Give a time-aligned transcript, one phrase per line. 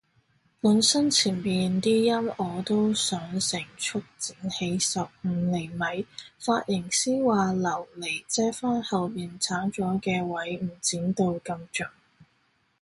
[0.59, 5.79] 本身前面啲陰我都想成束剪起十五厘米，
[6.41, 11.87] 髮型師話留嚟遮返後面剷咗嘅位唔剪到咁盡